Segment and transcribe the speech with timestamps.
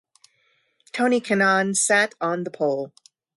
[0.93, 2.91] Tony Kanaan sat on the pole.